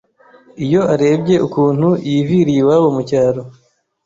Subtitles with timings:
[0.65, 3.41] iyo arebye ukuntu yiviriye iwabo mu cyaro,